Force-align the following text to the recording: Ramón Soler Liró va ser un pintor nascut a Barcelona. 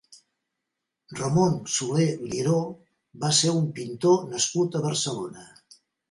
Ramón 1.19 1.57
Soler 1.73 2.07
Liró 2.31 2.61
va 3.25 3.29
ser 3.41 3.53
un 3.57 3.67
pintor 3.81 4.17
nascut 4.31 4.79
a 4.79 4.83
Barcelona. 4.87 5.45